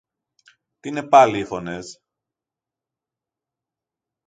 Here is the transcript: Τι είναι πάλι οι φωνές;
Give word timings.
Τι 0.79 0.89
είναι 0.89 1.03
πάλι 1.07 1.39
οι 1.39 1.45
φωνές; 1.45 2.01